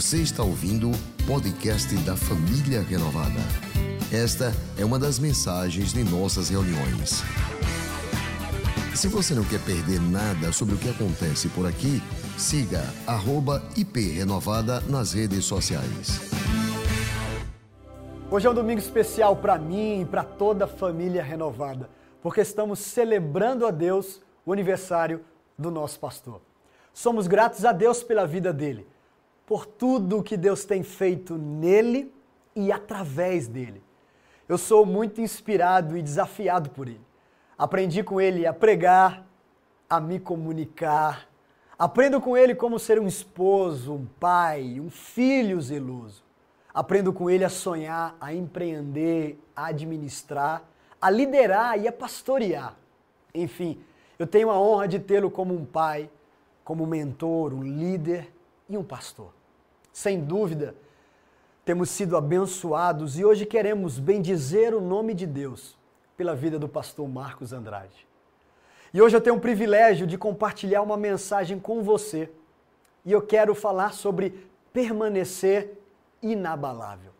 [0.00, 3.38] Você está ouvindo o podcast da Família Renovada.
[4.10, 7.22] Esta é uma das mensagens de nossas reuniões.
[8.96, 12.02] Se você não quer perder nada sobre o que acontece por aqui,
[12.38, 12.82] siga
[13.76, 16.30] @iprenovada nas redes sociais.
[18.30, 21.90] Hoje é um domingo especial para mim e para toda a família renovada,
[22.22, 25.20] porque estamos celebrando a Deus o aniversário
[25.58, 26.40] do nosso pastor.
[26.94, 28.86] Somos gratos a Deus pela vida dele,
[29.50, 32.14] por tudo que Deus tem feito nele
[32.54, 33.82] e através dele.
[34.48, 37.00] Eu sou muito inspirado e desafiado por ele.
[37.58, 39.26] Aprendi com ele a pregar,
[39.88, 41.28] a me comunicar.
[41.76, 46.22] Aprendo com ele como ser um esposo, um pai, um filho zeloso.
[46.72, 50.62] Aprendo com ele a sonhar, a empreender, a administrar,
[51.02, 52.76] a liderar e a pastorear.
[53.34, 53.80] Enfim,
[54.16, 56.08] eu tenho a honra de tê-lo como um pai,
[56.62, 58.32] como um mentor, um líder
[58.68, 59.39] e um pastor.
[59.92, 60.74] Sem dúvida,
[61.64, 65.76] temos sido abençoados e hoje queremos bendizer o nome de Deus
[66.16, 68.06] pela vida do pastor Marcos Andrade.
[68.92, 72.30] E hoje eu tenho o privilégio de compartilhar uma mensagem com você.
[73.04, 75.78] E eu quero falar sobre permanecer
[76.22, 77.12] inabalável.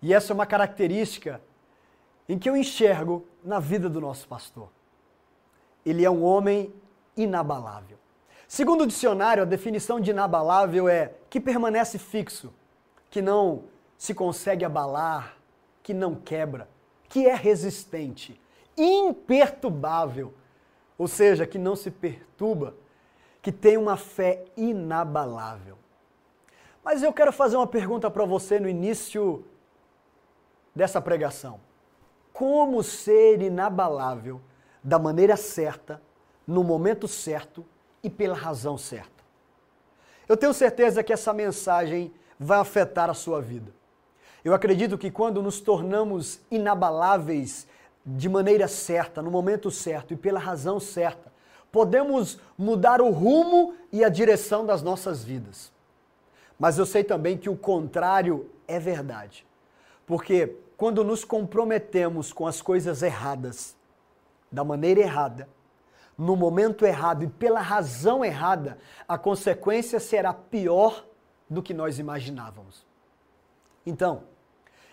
[0.00, 1.40] E essa é uma característica
[2.28, 4.68] em que eu enxergo na vida do nosso pastor
[5.86, 6.74] ele é um homem
[7.16, 7.96] inabalável.
[8.48, 12.52] Segundo o dicionário, a definição de inabalável é que permanece fixo,
[13.10, 13.64] que não
[13.98, 15.36] se consegue abalar,
[15.82, 16.68] que não quebra,
[17.08, 18.40] que é resistente,
[18.76, 20.32] imperturbável,
[20.96, 22.74] ou seja, que não se perturba,
[23.42, 25.76] que tem uma fé inabalável.
[26.84, 29.44] Mas eu quero fazer uma pergunta para você no início
[30.74, 31.60] dessa pregação.
[32.32, 34.40] Como ser inabalável
[34.84, 36.00] da maneira certa,
[36.46, 37.64] no momento certo
[38.06, 39.24] e pela razão certa.
[40.28, 43.74] Eu tenho certeza que essa mensagem vai afetar a sua vida.
[44.44, 47.66] Eu acredito que quando nos tornamos inabaláveis
[48.04, 51.32] de maneira certa, no momento certo e pela razão certa,
[51.72, 55.72] podemos mudar o rumo e a direção das nossas vidas.
[56.56, 59.44] Mas eu sei também que o contrário é verdade.
[60.06, 63.74] Porque quando nos comprometemos com as coisas erradas,
[64.52, 65.48] da maneira errada,
[66.16, 71.04] no momento errado e pela razão errada, a consequência será pior
[71.48, 72.86] do que nós imaginávamos.
[73.84, 74.24] Então,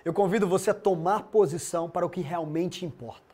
[0.03, 3.33] eu convido você a tomar posição para o que realmente importa.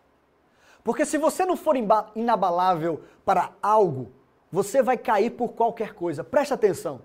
[0.84, 1.76] Porque se você não for
[2.16, 4.12] inabalável para algo,
[4.52, 6.24] você vai cair por qualquer coisa.
[6.24, 7.02] Preste atenção.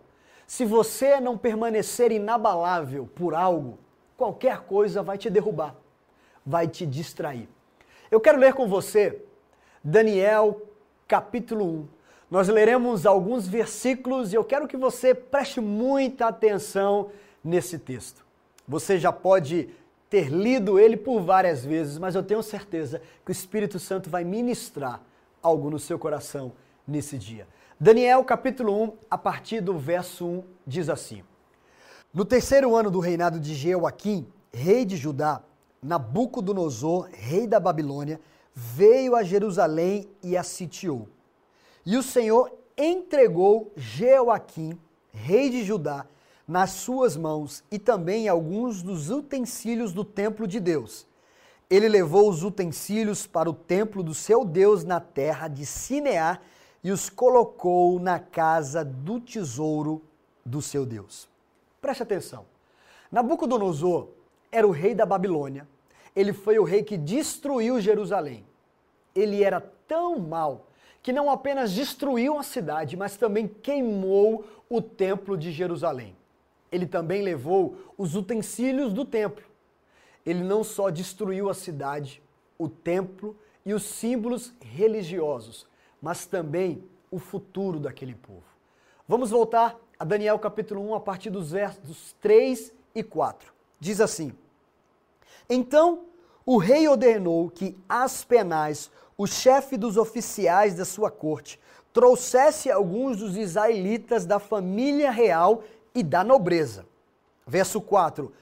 [0.47, 3.79] Se você não permanecer inabalável por algo,
[4.17, 5.75] qualquer coisa vai te derrubar,
[6.45, 7.49] vai te distrair.
[8.11, 9.25] Eu quero ler com você
[9.83, 10.63] Daniel
[11.07, 11.89] capítulo 1.
[12.31, 17.11] Nós leremos alguns versículos e eu quero que você preste muita atenção
[17.43, 18.25] nesse texto.
[18.67, 19.69] Você já pode
[20.09, 24.25] ter lido ele por várias vezes, mas eu tenho certeza que o Espírito Santo vai
[24.25, 25.01] ministrar
[25.43, 26.53] algo no seu coração
[26.87, 27.47] nesse dia.
[27.79, 31.23] Daniel capítulo 1, a partir do verso 1, diz assim:
[32.13, 35.43] No terceiro ano do reinado de Jeoaquim, rei de Judá,
[35.83, 38.21] Nabucodonosor, rei da Babilônia,
[38.55, 41.09] veio a Jerusalém e a sitiou.
[41.85, 44.79] E o Senhor entregou Jeoaquim,
[45.13, 46.07] rei de Judá,
[46.47, 51.07] nas suas mãos e também alguns dos utensílios do templo de Deus.
[51.69, 56.39] Ele levou os utensílios para o templo do seu Deus na terra de Sineá
[56.83, 60.03] e os colocou na casa do tesouro
[60.45, 61.27] do seu Deus.
[61.81, 62.45] Preste atenção.
[63.11, 64.09] Nabucodonosor
[64.53, 65.67] era o rei da Babilônia
[66.15, 68.47] ele foi o rei que destruiu Jerusalém.
[69.15, 70.69] Ele era tão mau
[71.03, 76.17] que não apenas destruiu a cidade, mas também queimou o templo de Jerusalém.
[76.73, 79.45] Ele também levou os utensílios do templo.
[80.25, 82.23] Ele não só destruiu a cidade,
[82.59, 85.67] o templo e os símbolos religiosos,
[86.01, 88.45] mas também o futuro daquele povo.
[89.07, 93.53] Vamos voltar a Daniel capítulo 1 a partir dos versos 3 e 4.
[93.79, 94.33] Diz assim:
[95.49, 96.05] então
[96.47, 101.59] o rei ordenou que Aspenaz, o chefe dos oficiais da sua corte,
[101.93, 105.63] trouxesse alguns dos israelitas da família real
[105.95, 106.85] e da nobreza.
[107.47, 108.33] Verso 4: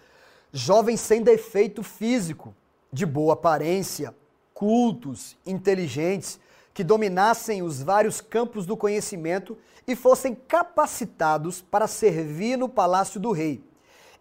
[0.52, 2.54] Jovens sem defeito físico,
[2.92, 4.14] de boa aparência,
[4.54, 6.40] cultos, inteligentes,
[6.74, 9.56] que dominassem os vários campos do conhecimento
[9.86, 13.62] e fossem capacitados para servir no palácio do rei.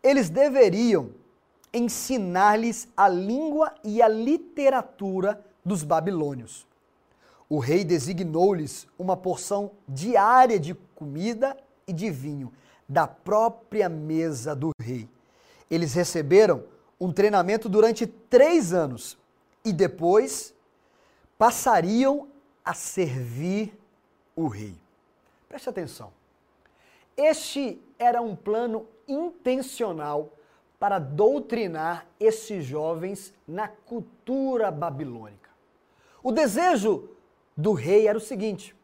[0.03, 1.11] Eles deveriam
[1.73, 6.67] ensinar-lhes a língua e a literatura dos babilônios.
[7.49, 11.57] O rei designou-lhes uma porção diária de comida
[11.87, 12.51] e de vinho,
[12.87, 15.09] da própria mesa do rei.
[15.69, 16.63] Eles receberam
[16.99, 19.17] um treinamento durante três anos
[19.63, 20.53] e depois
[21.37, 22.27] passariam
[22.63, 23.77] a servir
[24.35, 24.75] o rei.
[25.47, 26.11] Preste atenção.
[27.17, 30.31] Este era um plano intencional
[30.81, 35.51] para doutrinar esses jovens na cultura babilônica.
[36.23, 37.07] O desejo
[37.55, 38.75] do rei era o seguinte: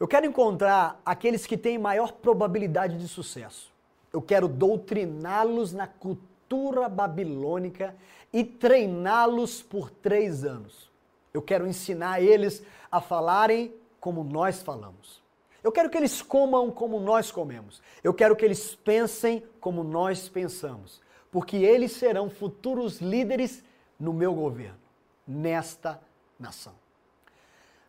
[0.00, 3.70] eu quero encontrar aqueles que têm maior probabilidade de sucesso.
[4.10, 7.94] Eu quero doutriná-los na cultura babilônica
[8.32, 10.90] e treiná-los por três anos.
[11.34, 15.20] Eu quero ensinar eles a falarem como nós falamos.
[15.62, 17.82] Eu quero que eles comam como nós comemos.
[18.02, 20.98] Eu quero que eles pensem como nós pensamos.
[21.30, 23.62] Porque eles serão futuros líderes
[23.98, 24.78] no meu governo,
[25.26, 26.00] nesta
[26.38, 26.74] nação.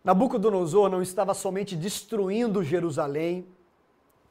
[0.04, 3.46] Nabucodonosor não estava somente destruindo Jerusalém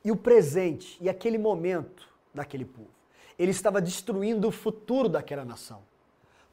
[0.05, 2.91] e o presente e aquele momento daquele povo.
[3.39, 5.83] Ele estava destruindo o futuro daquela nação,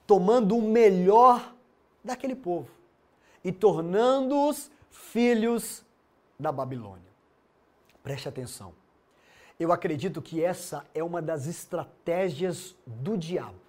[0.05, 1.53] tomando o melhor
[2.03, 2.69] daquele povo
[3.43, 5.83] e tornando-os filhos
[6.39, 7.11] da Babilônia.
[8.03, 8.73] Preste atenção.
[9.59, 13.59] Eu acredito que essa é uma das estratégias do diabo.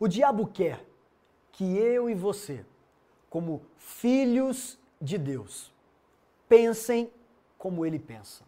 [0.00, 0.84] O diabo quer
[1.52, 2.64] que eu e você,
[3.30, 5.72] como filhos de Deus,
[6.48, 7.10] pensem
[7.56, 8.42] como ele pensa,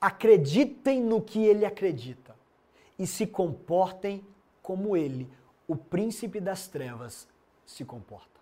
[0.00, 2.34] acreditem no que ele acredita
[2.98, 4.24] e se comportem
[4.62, 5.30] como ele,
[5.68, 7.28] o príncipe das trevas,
[7.66, 8.40] se comporta.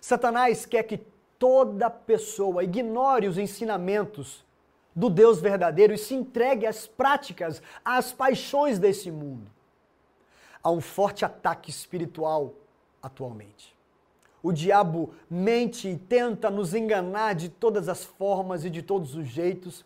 [0.00, 0.98] Satanás quer que
[1.38, 4.43] toda pessoa ignore os ensinamentos
[4.94, 9.50] do Deus verdadeiro e se entregue às práticas, às paixões desse mundo.
[10.62, 12.54] Há um forte ataque espiritual
[13.02, 13.74] atualmente.
[14.42, 19.26] O diabo mente e tenta nos enganar de todas as formas e de todos os
[19.26, 19.84] jeitos,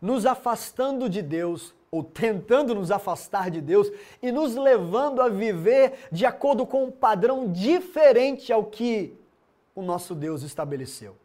[0.00, 3.90] nos afastando de Deus ou tentando nos afastar de Deus
[4.22, 9.14] e nos levando a viver de acordo com um padrão diferente ao que
[9.74, 11.16] o nosso Deus estabeleceu.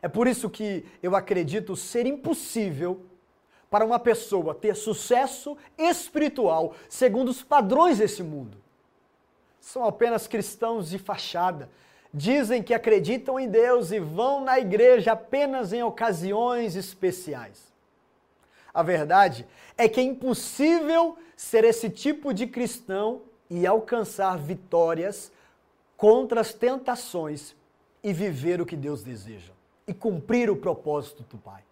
[0.00, 3.02] É por isso que eu acredito ser impossível
[3.70, 8.56] para uma pessoa ter sucesso espiritual segundo os padrões desse mundo.
[9.60, 11.68] São apenas cristãos de fachada.
[12.14, 17.68] Dizem que acreditam em Deus e vão na igreja apenas em ocasiões especiais.
[18.72, 19.46] A verdade
[19.76, 25.30] é que é impossível ser esse tipo de cristão e alcançar vitórias
[25.96, 27.54] contra as tentações
[28.02, 29.57] e viver o que Deus deseja
[29.88, 31.62] e cumprir o propósito do Pai.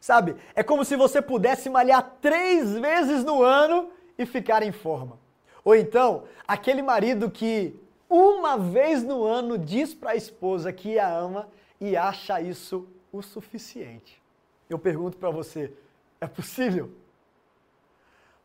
[0.00, 5.16] Sabe, é como se você pudesse malhar três vezes no ano e ficar em forma.
[5.64, 7.78] Ou então, aquele marido que
[8.10, 11.48] uma vez no ano diz para a esposa que a ama
[11.80, 14.20] e acha isso o suficiente.
[14.68, 15.72] Eu pergunto para você,
[16.20, 16.90] é possível?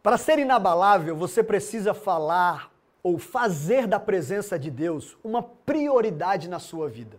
[0.03, 2.71] Para ser inabalável, você precisa falar
[3.01, 7.17] ou fazer da presença de Deus uma prioridade na sua vida.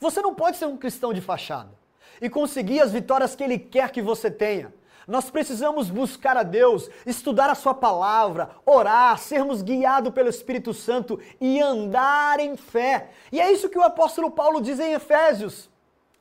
[0.00, 1.72] Você não pode ser um cristão de fachada
[2.20, 4.72] e conseguir as vitórias que Ele quer que você tenha.
[5.06, 11.20] Nós precisamos buscar a Deus, estudar a Sua palavra, orar, sermos guiados pelo Espírito Santo
[11.40, 13.10] e andar em fé.
[13.30, 15.68] E é isso que o apóstolo Paulo diz em Efésios.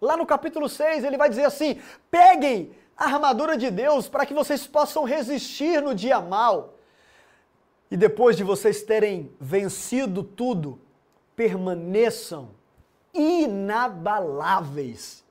[0.02, 1.80] Lá no capítulo 6, ele vai dizer assim:
[2.12, 6.74] peguem a armadura de Deus para que vocês possam resistir no dia mal.
[7.90, 10.82] E depois de vocês terem vencido tudo,
[11.36, 12.50] permaneçam
[13.14, 15.24] inabaláveis.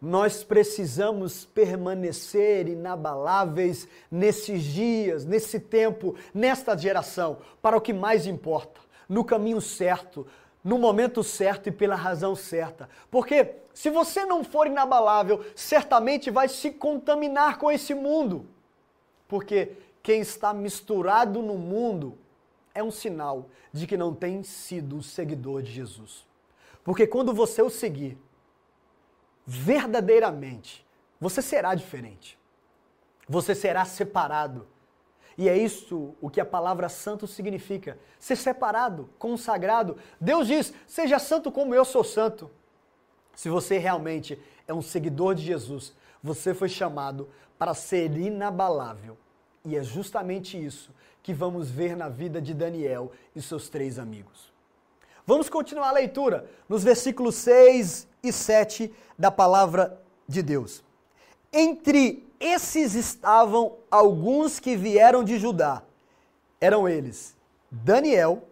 [0.00, 8.80] Nós precisamos permanecer inabaláveis nesses dias, nesse tempo, nesta geração, para o que mais importa,
[9.08, 10.26] no caminho certo,
[10.62, 12.88] no momento certo e pela razão certa.
[13.10, 18.46] Porque se você não for inabalável, certamente vai se contaminar com esse mundo.
[19.26, 22.18] Porque quem está misturado no mundo
[22.74, 26.24] é um sinal de que não tem sido seguidor de Jesus.
[26.84, 28.18] Porque quando você o seguir,
[29.46, 30.86] verdadeiramente,
[31.18, 32.38] você será diferente.
[33.26, 34.68] Você será separado.
[35.36, 39.96] E é isso o que a palavra santo significa: ser separado, consagrado.
[40.20, 42.50] Deus diz: seja santo como eu sou santo.
[43.34, 49.16] Se você realmente é um seguidor de Jesus, você foi chamado para ser inabalável.
[49.64, 54.53] E é justamente isso que vamos ver na vida de Daniel e seus três amigos.
[55.26, 60.84] Vamos continuar a leitura nos versículos 6 e 7 da palavra de Deus.
[61.52, 65.82] Entre esses estavam alguns que vieram de Judá.
[66.60, 67.34] Eram eles
[67.70, 68.42] Daniel,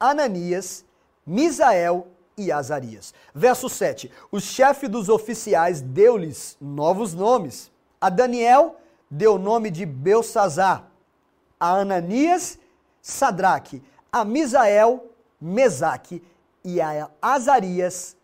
[0.00, 0.84] Ananias,
[1.26, 3.12] Misael e Azarias.
[3.34, 4.10] Verso 7.
[4.32, 7.70] O chefe dos oficiais deu-lhes novos nomes.
[8.00, 8.76] A Daniel
[9.10, 10.88] deu o nome de Belsazar,
[11.58, 12.58] a Ananias,
[13.02, 13.82] Sadraque,
[14.12, 15.07] a Misael,
[15.40, 16.22] Mesaque
[16.64, 18.16] e a Azarias,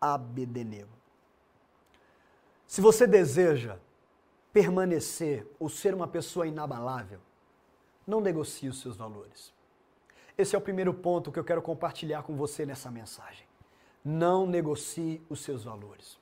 [0.00, 0.90] Abednego.
[2.66, 3.78] Se você deseja
[4.52, 7.20] permanecer ou ser uma pessoa inabalável,
[8.06, 9.52] não negocie os seus valores.
[10.38, 13.46] Esse é o primeiro ponto que eu quero compartilhar com você nessa mensagem.
[14.04, 16.18] Não negocie os seus valores.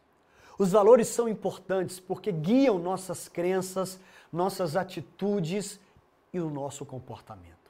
[0.58, 3.98] Os valores são importantes porque guiam nossas crenças,
[4.32, 5.80] nossas atitudes
[6.32, 7.63] e o nosso comportamento.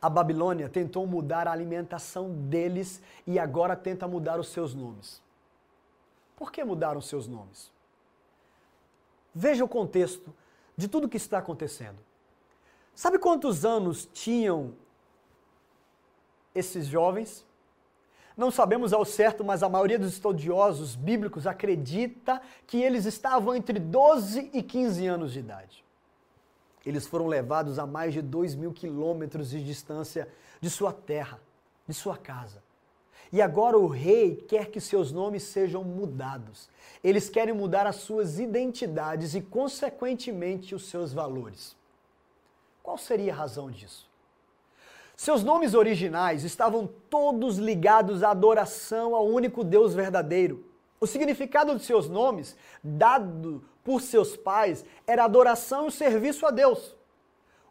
[0.00, 5.20] A Babilônia tentou mudar a alimentação deles e agora tenta mudar os seus nomes.
[6.36, 7.72] Por que mudaram seus nomes?
[9.34, 10.32] Veja o contexto
[10.76, 11.98] de tudo que está acontecendo.
[12.94, 14.72] Sabe quantos anos tinham
[16.54, 17.44] esses jovens?
[18.36, 23.80] Não sabemos ao certo, mas a maioria dos estudiosos bíblicos acredita que eles estavam entre
[23.80, 25.84] 12 e 15 anos de idade.
[26.88, 30.26] Eles foram levados a mais de 2 mil quilômetros de distância
[30.58, 31.38] de sua terra,
[31.86, 32.62] de sua casa.
[33.30, 36.70] E agora o rei quer que seus nomes sejam mudados.
[37.04, 41.76] Eles querem mudar as suas identidades e, consequentemente, os seus valores.
[42.82, 44.08] Qual seria a razão disso?
[45.14, 50.64] Seus nomes originais estavam todos ligados à adoração ao único Deus verdadeiro.
[51.00, 56.96] O significado de seus nomes, dado por seus pais, era adoração e serviço a Deus.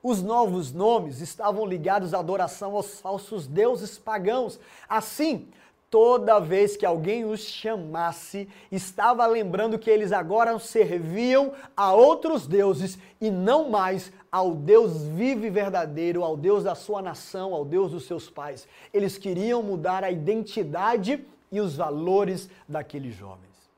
[0.02, 4.60] Os novos nomes estavam ligados à adoração aos falsos deuses pagãos.
[4.88, 5.50] Assim,
[5.90, 12.98] toda vez que alguém os chamasse, estava lembrando que eles agora serviam a outros deuses
[13.20, 17.92] e não mais ao Deus vivo e verdadeiro, ao Deus da sua nação, ao Deus
[17.92, 18.68] dos seus pais.
[18.94, 23.70] Eles queriam mudar a identidade e os valores daqueles jovens.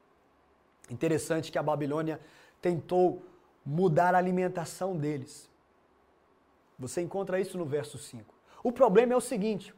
[0.89, 2.19] Interessante que a Babilônia
[2.61, 3.23] tentou
[3.65, 5.49] mudar a alimentação deles.
[6.77, 8.33] Você encontra isso no verso 5.
[8.63, 9.73] O problema é o seguinte: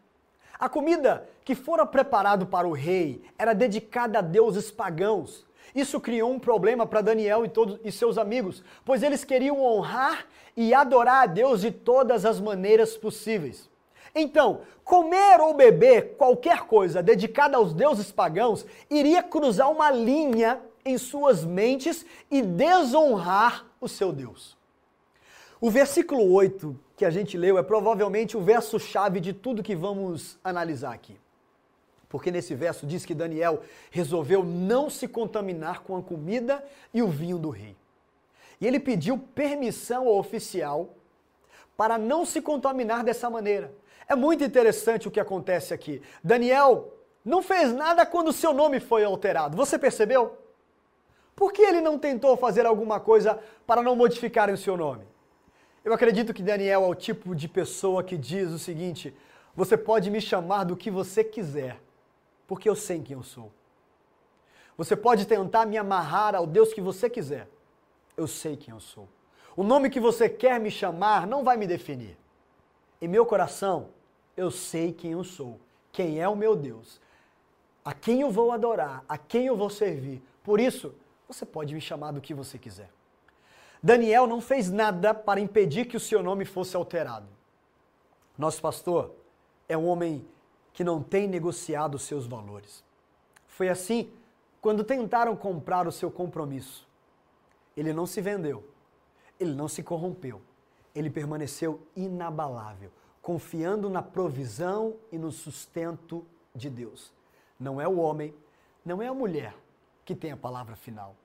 [0.60, 5.46] a comida que fora preparado para o rei era dedicada a deuses pagãos.
[5.74, 10.28] Isso criou um problema para Daniel e todos e seus amigos, pois eles queriam honrar
[10.56, 13.71] e adorar a Deus de todas as maneiras possíveis.
[14.14, 20.98] Então, comer ou beber qualquer coisa dedicada aos deuses pagãos iria cruzar uma linha em
[20.98, 24.58] suas mentes e desonrar o seu Deus.
[25.60, 30.38] O versículo 8 que a gente leu é provavelmente o verso-chave de tudo que vamos
[30.44, 31.18] analisar aqui.
[32.10, 36.64] Porque nesse verso diz que Daniel resolveu não se contaminar com a comida
[36.94, 37.76] e o vinho do rei.
[38.60, 40.90] E ele pediu permissão ao oficial
[41.78, 43.74] para não se contaminar dessa maneira.
[44.12, 46.02] É muito interessante o que acontece aqui.
[46.22, 49.56] Daniel não fez nada quando seu nome foi alterado.
[49.56, 50.38] Você percebeu?
[51.34, 55.06] Por que ele não tentou fazer alguma coisa para não modificar o seu nome?
[55.86, 59.16] Eu acredito que Daniel é o tipo de pessoa que diz o seguinte:
[59.56, 61.82] você pode me chamar do que você quiser,
[62.46, 63.50] porque eu sei quem eu sou.
[64.76, 67.48] Você pode tentar me amarrar ao Deus que você quiser,
[68.18, 69.08] eu sei quem eu sou.
[69.56, 72.18] O nome que você quer me chamar não vai me definir.
[73.02, 73.90] Em meu coração,
[74.36, 75.60] eu sei quem eu sou,
[75.92, 77.00] quem é o meu Deus,
[77.84, 80.22] a quem eu vou adorar, a quem eu vou servir.
[80.44, 80.94] Por isso,
[81.28, 82.90] você pode me chamar do que você quiser.
[83.82, 87.28] Daniel não fez nada para impedir que o seu nome fosse alterado.
[88.38, 89.12] Nosso pastor
[89.68, 90.26] é um homem
[90.74, 92.84] que não tem negociado os seus valores.
[93.48, 94.12] Foi assim
[94.62, 96.88] quando tentaram comprar o seu compromisso.
[97.76, 98.64] Ele não se vendeu,
[99.40, 100.42] ele não se corrompeu,
[100.94, 106.26] ele permaneceu inabalável, confiando na provisão e no sustento
[106.56, 107.14] de Deus.
[107.60, 108.34] Não é o homem,
[108.84, 109.56] não é a mulher
[110.04, 111.16] que tem a palavra final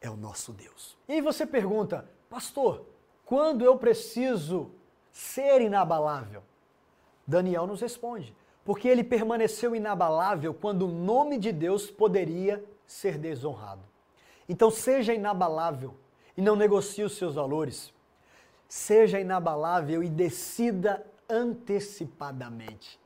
[0.00, 0.96] é o nosso Deus.
[1.08, 2.86] E aí você pergunta, pastor,
[3.24, 4.70] quando eu preciso
[5.12, 6.42] ser inabalável?
[7.26, 13.82] Daniel nos responde, porque ele permaneceu inabalável quando o nome de Deus poderia ser desonrado.
[14.48, 15.94] Então seja inabalável
[16.36, 17.92] e não negocie os seus valores.
[18.68, 22.98] Seja inabalável e decida antecipadamente.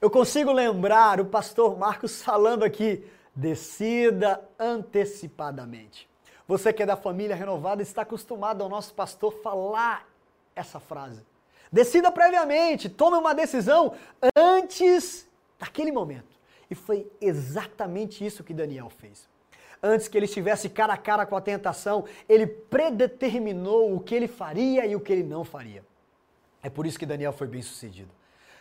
[0.00, 6.08] Eu consigo lembrar o pastor Marcos falando aqui: decida antecipadamente.
[6.46, 10.08] Você que é da família renovada está acostumado ao nosso pastor falar
[10.54, 11.24] essa frase.
[11.70, 13.94] Decida previamente, tome uma decisão
[14.36, 15.26] antes
[15.58, 16.32] daquele momento.
[16.70, 19.28] E foi exatamente isso que Daniel fez.
[19.82, 24.28] Antes que ele estivesse cara a cara com a tentação, ele predeterminou o que ele
[24.28, 25.84] faria e o que ele não faria.
[26.62, 28.10] É por isso que Daniel foi bem sucedido.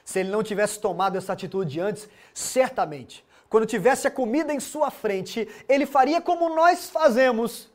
[0.03, 4.89] Se ele não tivesse tomado essa atitude antes, certamente quando tivesse a comida em sua
[4.89, 7.70] frente, ele faria como nós fazemos.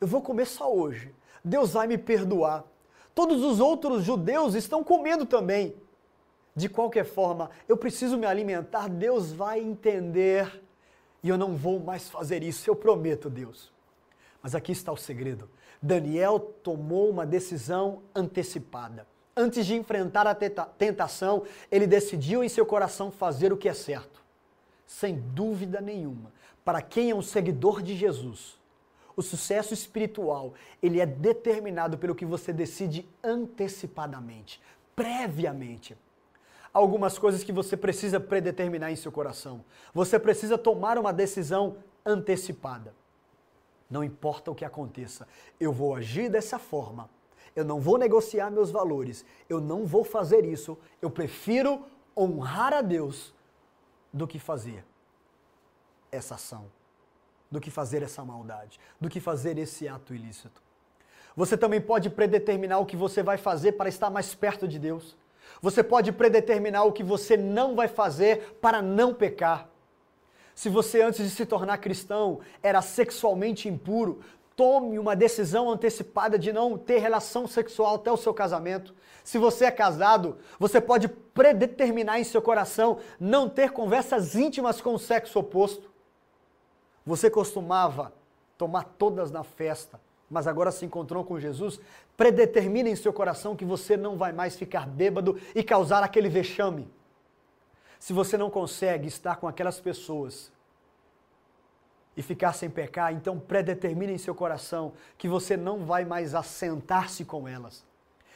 [0.00, 1.14] Eu vou comer só hoje.
[1.44, 2.64] Deus vai me perdoar.
[3.14, 5.76] Todos os outros judeus estão comendo também.
[6.56, 10.62] De qualquer forma, eu preciso me alimentar, Deus vai entender
[11.22, 13.70] e eu não vou mais fazer isso, eu prometo, Deus.
[14.42, 15.50] Mas aqui está o segredo.
[15.82, 19.06] Daniel tomou uma decisão antecipada.
[19.40, 24.20] Antes de enfrentar a tentação, ele decidiu em seu coração fazer o que é certo.
[24.86, 26.30] Sem dúvida nenhuma,
[26.62, 28.58] para quem é um seguidor de Jesus,
[29.16, 34.60] o sucesso espiritual, ele é determinado pelo que você decide antecipadamente,
[34.94, 35.96] previamente
[36.70, 39.64] algumas coisas que você precisa predeterminar em seu coração.
[39.94, 42.92] Você precisa tomar uma decisão antecipada.
[43.88, 45.26] Não importa o que aconteça,
[45.58, 47.08] eu vou agir dessa forma.
[47.54, 49.24] Eu não vou negociar meus valores.
[49.48, 50.78] Eu não vou fazer isso.
[51.00, 51.84] Eu prefiro
[52.16, 53.34] honrar a Deus
[54.12, 54.84] do que fazer
[56.10, 56.66] essa ação,
[57.50, 60.60] do que fazer essa maldade, do que fazer esse ato ilícito.
[61.36, 65.16] Você também pode predeterminar o que você vai fazer para estar mais perto de Deus.
[65.62, 69.68] Você pode predeterminar o que você não vai fazer para não pecar.
[70.54, 74.20] Se você antes de se tornar cristão era sexualmente impuro,
[74.60, 78.94] tome uma decisão antecipada de não ter relação sexual até o seu casamento.
[79.24, 84.92] Se você é casado, você pode predeterminar em seu coração não ter conversas íntimas com
[84.92, 85.90] o sexo oposto.
[87.06, 88.12] Você costumava
[88.58, 89.98] tomar todas na festa,
[90.30, 91.80] mas agora se encontrou com Jesus,
[92.14, 96.86] predetermina em seu coração que você não vai mais ficar bêbado e causar aquele vexame.
[97.98, 100.52] Se você não consegue estar com aquelas pessoas
[102.20, 107.24] e ficar sem pecar, então predetermine em seu coração que você não vai mais assentar-se
[107.24, 107.82] com elas.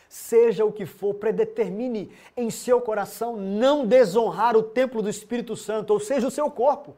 [0.09, 5.93] Seja o que for, predetermine em seu coração não desonrar o templo do Espírito Santo,
[5.93, 6.97] ou seja, o seu corpo.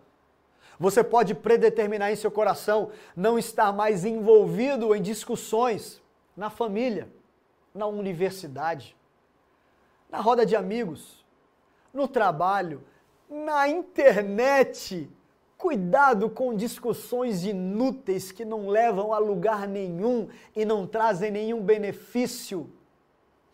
[0.78, 6.00] Você pode predeterminar em seu coração não estar mais envolvido em discussões
[6.37, 7.09] na família,
[7.75, 8.95] na universidade,
[10.08, 11.25] na roda de amigos,
[11.93, 12.84] no trabalho,
[13.28, 15.11] na internet.
[15.67, 22.71] Cuidado com discussões inúteis que não levam a lugar nenhum e não trazem nenhum benefício.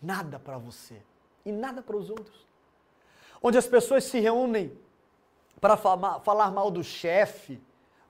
[0.01, 1.01] Nada para você
[1.43, 2.47] e nada para os outros.
[3.43, 4.77] Onde as pessoas se reúnem
[5.59, 7.59] para falar mal do chefe,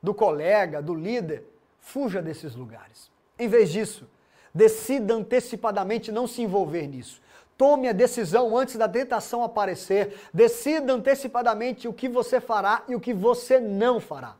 [0.02, 1.46] do colega, do líder,
[1.78, 3.08] fuja desses lugares.
[3.38, 4.10] Em vez disso,
[4.52, 7.22] decida antecipadamente não se envolver nisso.
[7.62, 10.18] Tome a decisão antes da tentação aparecer.
[10.34, 14.34] Decida antecipadamente o que você fará e o que você não fará.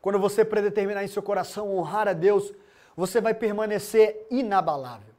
[0.00, 2.52] Quando você predeterminar em seu coração honrar a Deus,
[2.96, 5.12] você vai permanecer inabalável.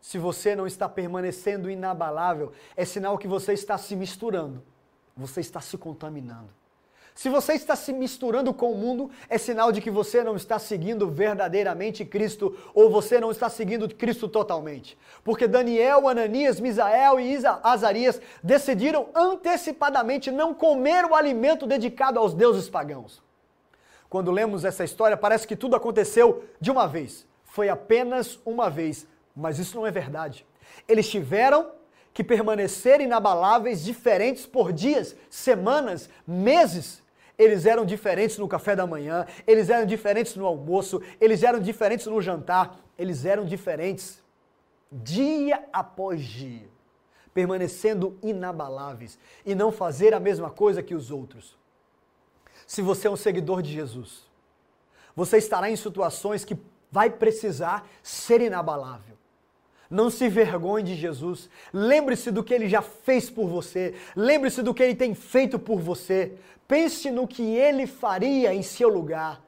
[0.00, 4.62] Se você não está permanecendo inabalável, é sinal que você está se misturando
[5.20, 6.48] você está se contaminando.
[7.14, 10.58] Se você está se misturando com o mundo, é sinal de que você não está
[10.58, 14.96] seguindo verdadeiramente Cristo ou você não está seguindo Cristo totalmente.
[15.22, 22.68] Porque Daniel, Ananias, Misael e Azarias decidiram antecipadamente não comer o alimento dedicado aos deuses
[22.68, 23.22] pagãos.
[24.08, 27.26] Quando lemos essa história, parece que tudo aconteceu de uma vez.
[27.44, 30.46] Foi apenas uma vez, mas isso não é verdade.
[30.88, 31.79] Eles tiveram
[32.12, 37.02] que permanecer inabaláveis, diferentes por dias, semanas, meses.
[37.38, 42.06] Eles eram diferentes no café da manhã, eles eram diferentes no almoço, eles eram diferentes
[42.06, 44.22] no jantar, eles eram diferentes
[44.92, 46.68] dia após dia,
[47.32, 51.56] permanecendo inabaláveis e não fazer a mesma coisa que os outros.
[52.66, 54.28] Se você é um seguidor de Jesus,
[55.14, 56.58] você estará em situações que
[56.90, 59.16] vai precisar ser inabalável.
[59.90, 61.50] Não se vergonhe de Jesus.
[61.72, 63.96] Lembre-se do que ele já fez por você.
[64.14, 66.38] Lembre-se do que ele tem feito por você.
[66.68, 69.44] Pense no que ele faria em seu lugar.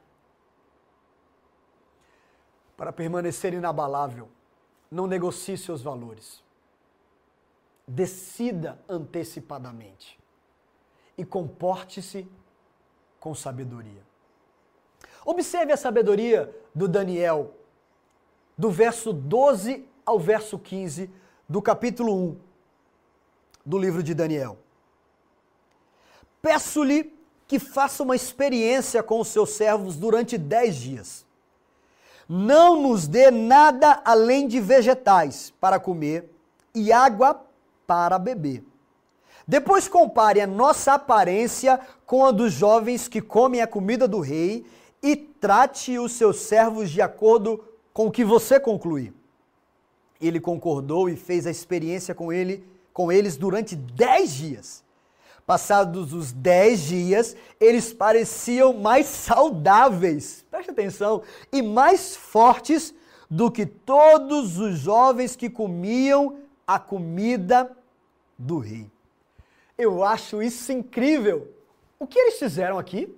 [2.75, 4.27] Para permanecer inabalável,
[4.91, 6.43] não negocie seus valores.
[7.87, 10.19] Decida antecipadamente.
[11.17, 12.27] E comporte-se
[13.17, 14.03] com sabedoria.
[15.25, 17.55] Observe a sabedoria do Daniel,
[18.57, 21.09] do verso 12 ao verso 15
[21.47, 22.37] do capítulo 1
[23.65, 24.57] do livro de Daniel.
[26.41, 27.13] Peço-lhe
[27.47, 31.25] que faça uma experiência com os seus servos durante dez dias.
[32.27, 36.29] Não nos dê nada além de vegetais para comer
[36.73, 37.45] e água
[37.85, 38.63] para beber.
[39.47, 44.65] Depois compare a nossa aparência com a dos jovens que comem a comida do rei
[45.01, 47.63] e trate os seus servos de acordo
[47.93, 49.13] com o que você concluir.
[50.21, 54.83] Ele concordou e fez a experiência com ele, com eles durante dez dias.
[55.45, 61.21] Passados os dez dias, eles pareciam mais saudáveis, preste atenção,
[61.51, 62.93] e mais fortes
[63.29, 67.75] do que todos os jovens que comiam a comida
[68.37, 68.89] do rei.
[69.77, 71.51] Eu acho isso incrível.
[71.99, 73.13] O que eles fizeram aqui?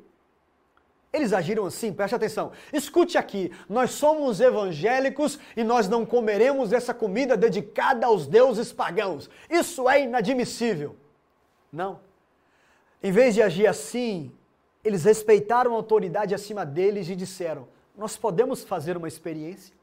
[1.15, 2.51] Eles agiram assim, preste atenção.
[2.73, 9.30] Escute aqui, nós somos evangélicos e nós não comeremos essa comida dedicada aos deuses pagãos.
[9.49, 10.93] Isso é inadmissível.
[11.71, 12.01] Não.
[13.01, 14.30] Em vez de agir assim,
[14.84, 17.65] eles respeitaram a autoridade acima deles e disseram:
[17.97, 19.73] Nós podemos fazer uma experiência?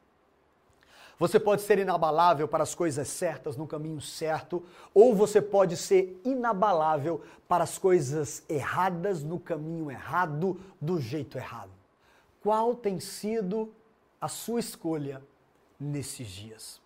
[1.18, 6.20] Você pode ser inabalável para as coisas certas, no caminho certo, ou você pode ser
[6.25, 11.70] inabalável para as coisas erradas, no caminho errado, do jeito errado.
[12.42, 13.72] Qual tem sido
[14.20, 15.22] a sua escolha
[15.79, 16.81] nesses dias?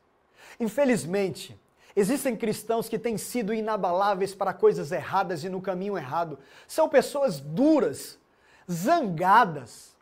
[0.60, 1.58] Infelizmente,
[1.98, 6.38] Existem cristãos que têm sido inabaláveis para coisas erradas e no caminho errado.
[6.68, 8.18] São pessoas duras,
[8.70, 9.96] zangadas,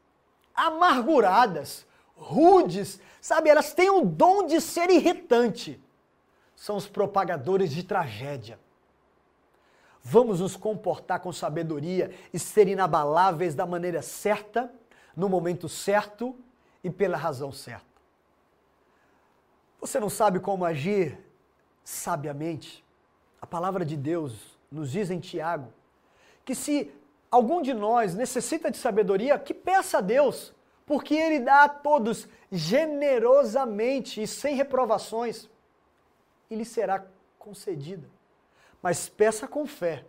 [0.53, 3.49] amarguradas, rudes, sabe?
[3.49, 5.81] Elas têm o dom de ser irritante.
[6.55, 8.59] São os propagadores de tragédia.
[10.03, 14.71] Vamos nos comportar com sabedoria e ser inabaláveis da maneira certa,
[15.17, 16.37] no momento certo
[16.83, 17.87] e pela razão certa.
[19.81, 21.19] Você não sabe como agir
[21.83, 22.85] sabiamente,
[23.41, 25.73] a palavra de Deus nos diz em Tiago
[26.45, 26.91] que se
[27.31, 30.55] algum de nós necessita de sabedoria, que peça a Deus,
[30.87, 35.49] porque Ele dá a todos generosamente e sem reprovações,
[36.51, 37.05] e lhe será
[37.39, 38.09] concedida.
[38.83, 40.05] Mas peça com fé,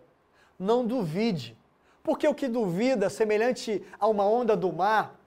[0.58, 1.56] não duvide,
[2.02, 5.18] porque o que duvida, semelhante a uma onda do mar,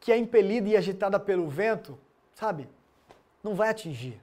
[0.00, 1.98] que é impelida e agitada pelo vento,
[2.34, 2.68] sabe?
[3.42, 4.20] não vai atingir,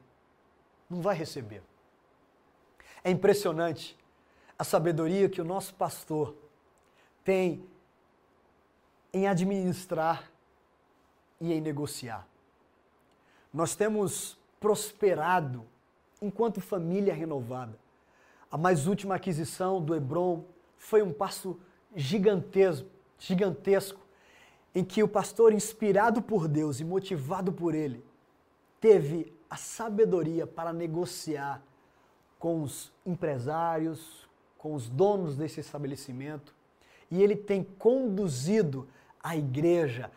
[0.89, 1.61] não vai receber.
[3.03, 3.97] É impressionante
[4.57, 6.35] a sabedoria que o nosso pastor
[7.23, 7.63] tem
[9.15, 10.29] em administrar
[11.39, 12.27] e em negociar.
[13.53, 15.65] Nós temos prosperado
[16.21, 17.79] enquanto família renovada.
[18.51, 20.43] A mais última aquisição do Hebron
[20.77, 21.57] foi um passo
[21.95, 24.01] gigantesco, gigantesco,
[24.75, 28.03] em que o pastor, inspirado por Deus e motivado por ele,
[28.81, 31.63] teve a sabedoria para negociar
[32.37, 36.53] com os empresários, com os donos desse estabelecimento,
[37.09, 38.85] e ele tem conduzido
[39.25, 40.11] a igreja,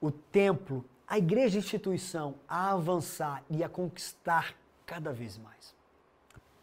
[0.00, 5.74] o templo, a igreja instituição a avançar e a conquistar cada vez mais.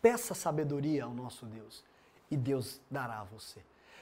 [0.02, 1.84] Peça sabedoria ao nosso Deus
[2.32, 3.60] e Deus dará a você.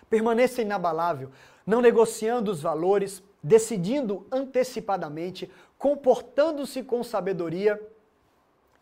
[0.09, 1.29] Permaneça inabalável,
[1.67, 7.85] não negociando os valores, decidindo antecipadamente, comportando-se com sabedoria.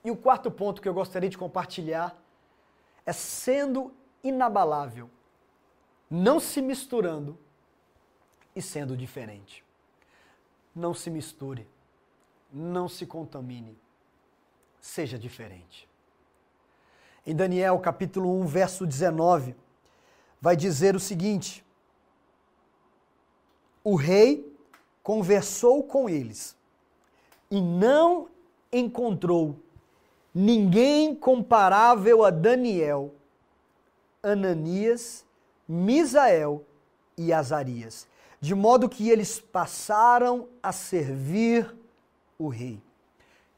[0.05, 2.15] E o quarto ponto que eu gostaria de compartilhar
[3.03, 3.91] é sendo
[4.23, 5.09] inabalável,
[6.07, 7.35] não se misturando
[8.57, 9.63] e sendo diferente.
[10.75, 11.67] Não se misture,
[12.51, 13.77] não se contamine,
[14.81, 15.87] seja diferente.
[17.23, 19.55] Em Daniel capítulo 1, verso 19,
[20.41, 21.63] vai dizer o seguinte:
[23.83, 24.51] O rei
[25.03, 26.57] conversou com eles
[27.51, 28.27] e não
[28.71, 29.55] encontrou
[30.33, 33.13] ninguém comparável a Daniel,
[34.23, 35.23] Ananias,
[35.67, 36.65] Misael
[37.15, 38.07] e Azarias,
[38.39, 41.75] de modo que eles passaram a servir
[42.37, 42.81] o rei.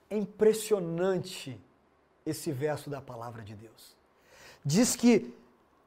[0.10, 1.60] É impressionante
[2.26, 3.96] esse verso da palavra de Deus.
[4.64, 5.34] Diz que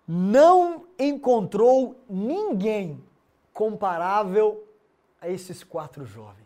[0.06, 3.02] não encontrou ninguém
[3.52, 4.66] comparável
[5.20, 6.42] a esses quatro jovens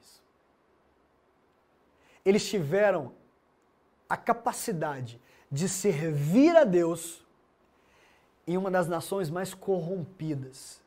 [2.26, 3.12] eles tiveram
[4.08, 7.24] a capacidade de servir a Deus
[8.44, 10.82] em uma das nações mais corrompidas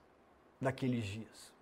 [0.59, 1.53] daqueles dias.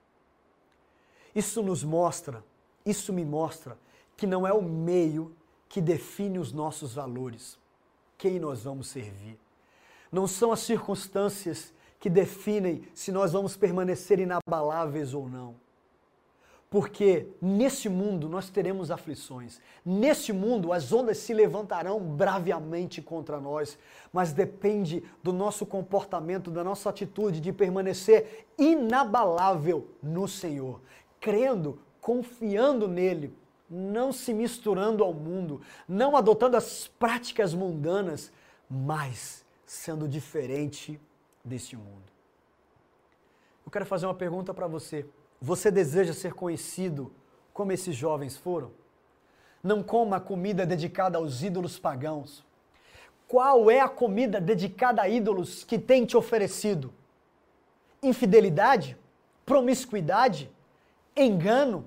[1.36, 2.44] Isso nos mostra,
[2.86, 3.78] isso me mostra
[4.16, 5.36] que não é o meio
[5.70, 7.60] que define os nossos valores,
[8.18, 9.38] quem nós vamos servir.
[10.12, 15.67] Não são as circunstâncias que definem se nós vamos permanecer inabaláveis ou não
[16.70, 19.62] porque nesse mundo nós teremos aflições.
[19.86, 23.80] Nesse mundo as ondas se levantarão braviamente contra nós,
[24.12, 30.82] mas depende do nosso comportamento, da nossa atitude de permanecer inabalável no Senhor,
[31.22, 33.34] crendo, confiando nele,
[33.70, 38.32] não se misturando ao mundo, não adotando as práticas mundanas,
[38.70, 41.00] mas sendo diferente
[41.44, 42.12] desse mundo.
[43.66, 45.06] Eu quero fazer uma pergunta para você.
[45.42, 47.14] Você deseja ser conhecido
[47.54, 48.72] como esses jovens foram?
[49.64, 52.46] Não coma a comida dedicada aos ídolos pagãos.
[53.28, 56.94] Qual é a comida dedicada a ídolos que tem te oferecido?
[58.02, 58.98] Infidelidade?
[59.46, 60.50] Promiscuidade?
[61.16, 61.86] Engano?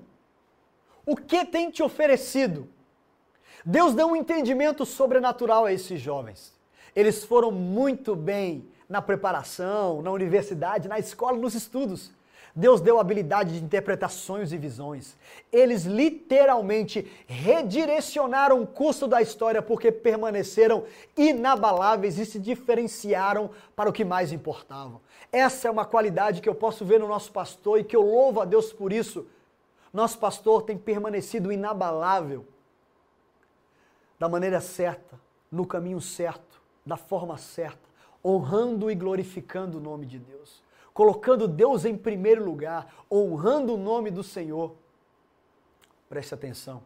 [1.05, 2.69] O que tem te oferecido?
[3.65, 6.53] Deus deu um entendimento sobrenatural a esses jovens.
[6.95, 12.11] Eles foram muito bem na preparação, na universidade, na escola, nos estudos.
[12.55, 15.17] Deus deu habilidade de interpretar sonhos e visões.
[15.51, 20.83] Eles literalmente redirecionaram o curso da história porque permaneceram
[21.15, 24.99] inabaláveis e se diferenciaram para o que mais importava.
[25.31, 28.41] Essa é uma qualidade que eu posso ver no nosso pastor e que eu louvo
[28.41, 29.25] a Deus por isso.
[29.93, 32.45] Nosso pastor tem permanecido inabalável
[34.19, 37.89] da maneira certa, no caminho certo, da forma certa,
[38.23, 40.60] honrando e glorificando o nome de Deus
[40.93, 44.75] colocando Deus em primeiro lugar, honrando o nome do Senhor.
[46.09, 46.83] Preste atenção.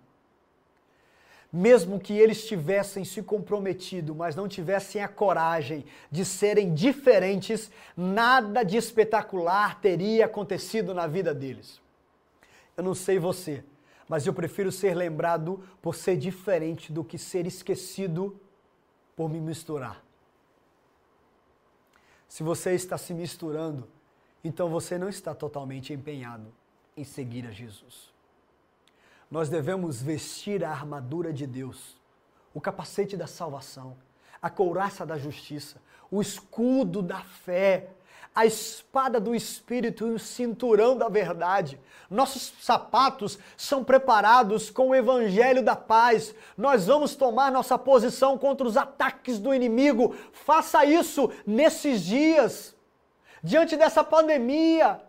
[1.52, 8.62] Mesmo que eles tivessem se comprometido, mas não tivessem a coragem de serem diferentes, nada
[8.64, 11.82] de espetacular teria acontecido na vida deles.
[12.76, 13.64] Eu não sei você,
[14.08, 18.40] mas eu prefiro ser lembrado por ser diferente do que ser esquecido
[19.16, 20.05] por me misturar.
[22.36, 23.88] Se você está se misturando,
[24.44, 26.54] então você não está totalmente empenhado
[26.98, 28.14] em seguir a Jesus.
[29.32, 31.96] Nós devemos vestir a armadura de Deus,
[32.54, 33.96] o capacete da salvação,
[34.42, 37.92] a couraça da justiça, o escudo da fé,
[38.36, 41.80] a espada do Espírito e o cinturão da verdade.
[42.10, 46.36] Nossos sapatos são preparados com o evangelho da paz.
[46.58, 50.14] Nós vamos tomar nossa posição contra os ataques do inimigo.
[50.34, 52.76] Faça isso nesses dias
[53.42, 55.00] diante dessa pandemia.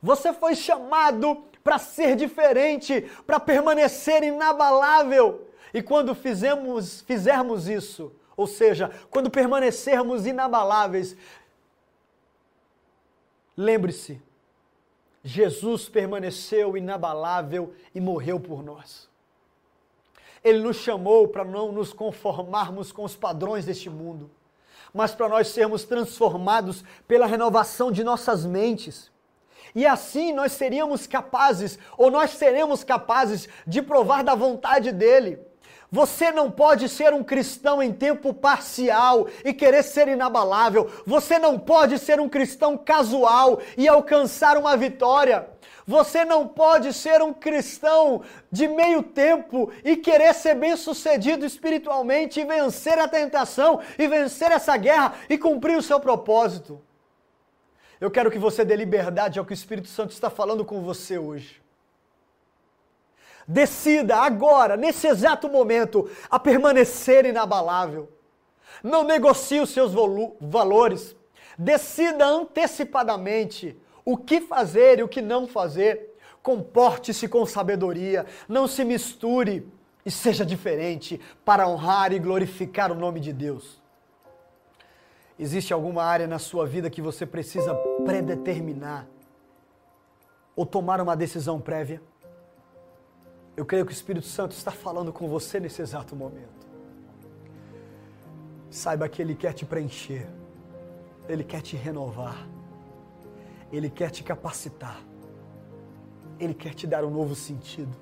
[0.00, 5.48] Você foi chamado para ser diferente, para permanecer inabalável.
[5.74, 11.16] E quando fizemos, fizermos isso, ou seja, quando permanecermos inabaláveis,
[13.56, 14.20] lembre-se,
[15.22, 19.08] Jesus permaneceu inabalável e morreu por nós.
[20.44, 24.30] Ele nos chamou para não nos conformarmos com os padrões deste mundo
[24.96, 29.10] mas para nós sermos transformados pela renovação de nossas mentes.
[29.74, 35.38] E assim nós seríamos capazes, ou nós seremos capazes de provar da vontade dele.
[35.90, 40.90] Você não pode ser um cristão em tempo parcial e querer ser inabalável.
[41.06, 45.48] Você não pode ser um cristão casual e alcançar uma vitória.
[45.86, 52.44] Você não pode ser um cristão de meio tempo e querer ser bem-sucedido espiritualmente e
[52.44, 56.82] vencer a tentação e vencer essa guerra e cumprir o seu propósito.
[58.00, 61.16] Eu quero que você dê liberdade ao que o Espírito Santo está falando com você
[61.16, 61.65] hoje.
[63.46, 68.10] Decida agora, nesse exato momento, a permanecer inabalável.
[68.82, 69.92] Não negocie os seus
[70.40, 71.14] valores.
[71.56, 76.14] Decida antecipadamente o que fazer e o que não fazer.
[76.42, 79.66] Comporte-se com sabedoria, não se misture
[80.04, 83.82] e seja diferente para honrar e glorificar o nome de Deus.
[85.38, 89.06] Existe alguma área na sua vida que você precisa predeterminar
[90.54, 92.00] ou tomar uma decisão prévia?
[93.56, 96.66] Eu creio que o Espírito Santo está falando com você nesse exato momento.
[98.70, 100.26] Saiba que Ele quer te preencher,
[101.28, 102.46] Ele quer te renovar.
[103.72, 105.00] Ele quer te capacitar.
[106.38, 107.96] Ele quer te dar um novo sentido.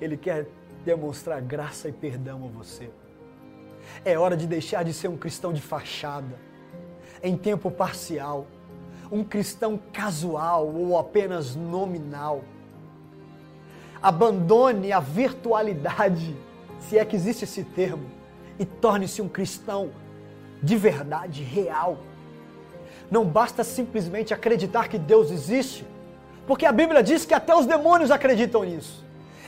[0.00, 0.46] Ele quer
[0.84, 2.90] demonstrar graça e perdão a você.
[4.04, 6.38] É hora de deixar de ser um cristão de fachada,
[7.22, 8.46] em tempo parcial,
[9.10, 12.44] um cristão casual ou apenas nominal.
[14.04, 16.36] Abandone a virtualidade,
[16.78, 18.04] se é que existe esse termo,
[18.58, 19.90] e torne-se um cristão
[20.62, 21.98] de verdade, real
[23.10, 25.86] não basta simplesmente acreditar que Deus existe,
[26.46, 29.04] porque a Bíblia diz que até os demônios acreditam nisso.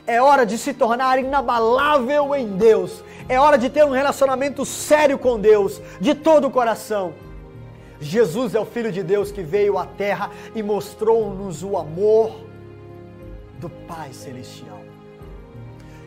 [0.06, 3.02] É hora de se tornar inabalável em Deus.
[3.28, 7.12] É hora de ter um relacionamento sério com Deus, de todo o coração.
[8.00, 12.45] Jesus é o Filho de Deus que veio à terra e mostrou-nos o amor
[13.60, 14.82] do Pai Celestial.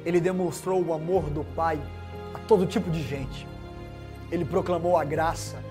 [0.05, 1.79] Ele demonstrou o amor do Pai
[2.33, 3.47] a todo tipo de gente.
[4.31, 5.61] Ele proclamou a graça,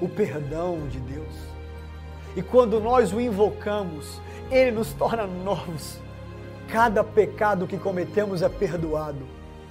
[0.00, 1.34] o perdão de Deus.
[2.34, 4.20] E quando nós o invocamos,
[4.50, 5.98] ele nos torna novos.
[6.68, 9.26] Cada pecado que cometemos é perdoado.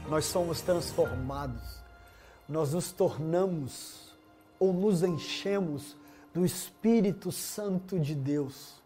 [0.10, 1.82] Nós somos transformados.
[2.48, 4.12] Nós nos tornamos
[4.60, 5.96] ou nos enchemos
[6.34, 8.81] do Espírito Santo de Deus,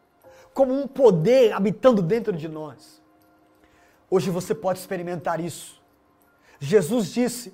[0.55, 3.03] como um poder habitando dentro de nós.
[4.09, 5.83] Hoje você pode experimentar isso.
[6.57, 7.53] Jesus disse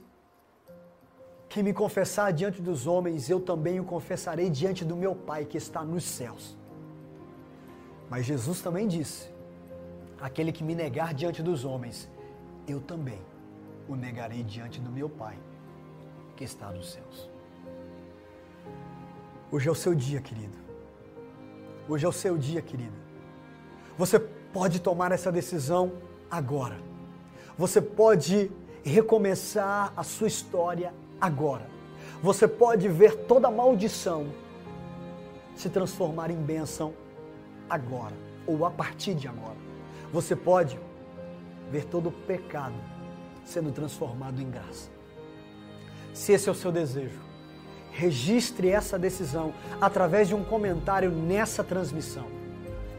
[1.50, 5.58] Quem me confessar diante dos homens, eu também o confessarei diante do meu Pai que
[5.58, 6.56] está nos céus.
[8.08, 9.30] Mas Jesus também disse:
[10.20, 12.08] Aquele que me negar diante dos homens,
[12.68, 13.22] eu também
[13.90, 15.38] o negarei diante do meu Pai
[16.38, 17.28] que está nos céus.
[19.52, 20.61] Hoje é o seu dia, querido.
[21.88, 22.94] Hoje é o seu dia, querida.
[23.98, 25.92] Você pode tomar essa decisão
[26.30, 26.78] agora.
[27.58, 28.52] Você pode
[28.84, 31.68] recomeçar a sua história agora.
[32.22, 34.28] Você pode ver toda maldição
[35.56, 36.94] se transformar em bênção
[37.70, 38.16] agora
[38.48, 39.58] ou a partir de agora.
[40.12, 40.80] Você pode
[41.72, 42.76] ver todo pecado
[43.46, 44.90] sendo transformado em graça.
[46.14, 47.20] Se esse é o seu desejo,
[47.92, 52.26] registre essa decisão através de um comentário nessa transmissão.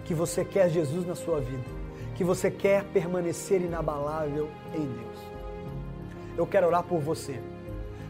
[0.04, 1.64] Que você quer Jesus na sua vida,
[2.14, 5.18] que você quer permanecer inabalável em Deus.
[6.36, 7.40] Eu quero orar por você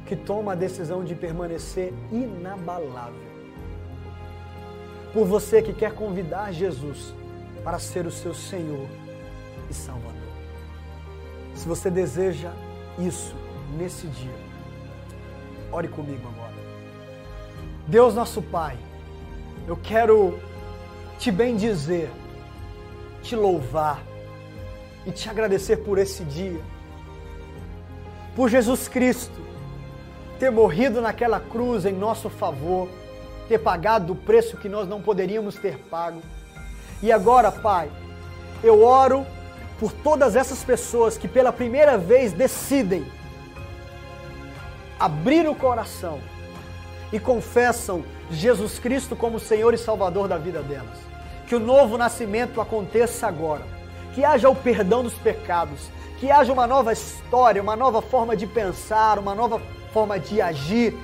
[0.06, 3.32] que toma a decisão de permanecer inabalável.
[5.12, 7.14] Por você que quer convidar Jesus
[7.62, 8.88] para ser o seu Senhor
[9.70, 10.12] e Salvador.
[11.54, 12.50] Se você deseja
[12.98, 13.34] isso
[13.78, 14.34] nesse dia,
[15.70, 16.41] ore comigo agora.
[17.86, 18.78] Deus nosso Pai,
[19.66, 20.38] eu quero
[21.18, 22.08] te bendizer,
[23.22, 24.00] te louvar
[25.04, 26.60] e te agradecer por esse dia,
[28.36, 29.42] por Jesus Cristo
[30.38, 32.88] ter morrido naquela cruz em nosso favor,
[33.48, 36.20] ter pagado o preço que nós não poderíamos ter pago.
[37.02, 37.90] E agora, Pai,
[38.62, 39.26] eu oro
[39.78, 43.04] por todas essas pessoas que pela primeira vez decidem
[44.98, 46.20] abrir o coração
[47.12, 50.98] e confessam Jesus Cristo como Senhor e Salvador da vida delas.
[51.46, 53.62] Que o novo nascimento aconteça agora.
[54.14, 55.90] Que haja o perdão dos pecados.
[56.18, 59.60] Que haja uma nova história, uma nova forma de pensar, uma nova
[59.92, 60.94] forma de agir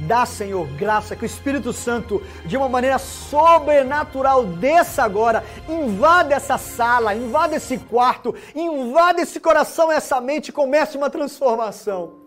[0.00, 6.58] Dá, Senhor, graça que o Espírito Santo, de uma maneira sobrenatural, desça agora, invada essa
[6.58, 12.21] sala, invada esse quarto, invada esse coração, essa mente comece uma transformação.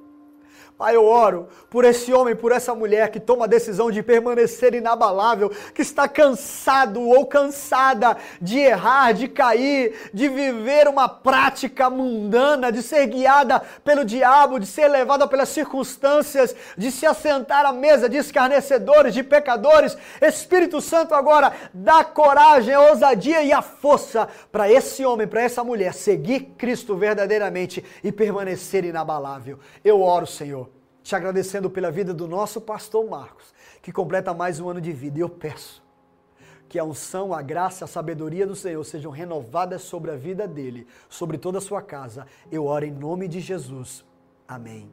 [0.78, 4.74] Pai, eu oro por esse homem, por essa mulher que toma a decisão de permanecer
[4.74, 12.74] inabalável, que está cansado ou cansada de errar, de cair, de viver uma prática mundana,
[12.74, 18.10] de ser guiada pelo diabo, de ser levada pelas circunstâncias, de se assentar à mesa
[18.10, 19.98] de escarnecedores, de pecadores.
[20.22, 25.64] Espírito Santo agora dá coragem, a ousadia e a força para esse homem, para essa
[25.64, 29.58] mulher seguir Cristo verdadeiramente e permanecer inabalável.
[29.82, 30.64] Eu oro, Senhor
[31.06, 35.20] te agradecendo pela vida do nosso pastor Marcos, que completa mais um ano de vida.
[35.20, 35.84] E eu peço
[36.68, 40.88] que a unção, a graça, a sabedoria do Senhor sejam renovadas sobre a vida dele,
[41.08, 42.26] sobre toda a sua casa.
[42.52, 44.04] Eu oro em nome de Jesus.
[44.48, 44.89] Amém.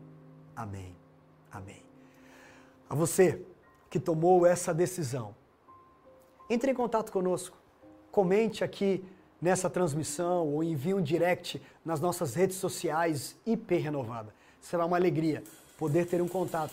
[0.54, 0.94] Amém.
[1.50, 1.82] Amém.
[2.90, 3.40] A você
[3.88, 5.34] que tomou essa decisão,
[6.50, 7.56] entre em contato conosco.
[8.10, 9.02] Comente aqui
[9.40, 14.34] nessa transmissão ou envie um direct nas nossas redes sociais IP Renovada.
[14.60, 15.42] Será uma alegria
[15.82, 16.70] poder ter um contato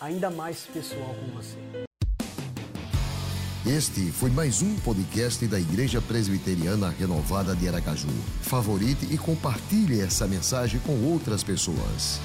[0.00, 1.58] ainda mais pessoal com você.
[3.66, 8.06] Este foi mais um podcast da Igreja Presbiteriana Renovada de Aracaju.
[8.40, 12.20] Favorite e compartilhe essa mensagem com outras pessoas.